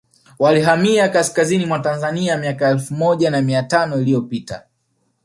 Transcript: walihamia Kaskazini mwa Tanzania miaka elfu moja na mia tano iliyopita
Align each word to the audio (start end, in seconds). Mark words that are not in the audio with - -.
walihamia 0.39 1.09
Kaskazini 1.09 1.65
mwa 1.65 1.79
Tanzania 1.79 2.37
miaka 2.37 2.69
elfu 2.69 2.93
moja 2.93 3.31
na 3.31 3.41
mia 3.41 3.63
tano 3.63 4.01
iliyopita 4.01 4.63